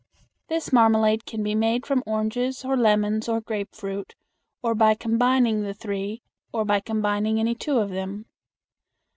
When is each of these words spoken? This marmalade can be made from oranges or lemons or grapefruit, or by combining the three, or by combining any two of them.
This 0.47 0.73
marmalade 0.73 1.27
can 1.27 1.43
be 1.43 1.53
made 1.53 1.85
from 1.85 2.01
oranges 2.07 2.65
or 2.65 2.75
lemons 2.75 3.29
or 3.29 3.39
grapefruit, 3.39 4.15
or 4.63 4.73
by 4.73 4.95
combining 4.95 5.61
the 5.61 5.75
three, 5.75 6.23
or 6.51 6.65
by 6.65 6.79
combining 6.79 7.39
any 7.39 7.53
two 7.53 7.77
of 7.77 7.91
them. 7.91 8.25